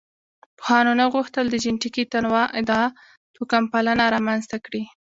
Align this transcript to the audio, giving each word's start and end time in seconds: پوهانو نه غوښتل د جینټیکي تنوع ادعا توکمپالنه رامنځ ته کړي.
پوهانو 0.57 0.91
نه 0.99 1.05
غوښتل 1.13 1.45
د 1.49 1.55
جینټیکي 1.63 2.03
تنوع 2.11 2.43
ادعا 2.59 2.85
توکمپالنه 3.35 4.03
رامنځ 4.15 4.43
ته 4.51 4.57
کړي. 4.65 4.83